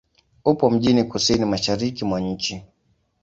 [0.45, 2.63] Upo mjini kusini-mashariki mwa nchi.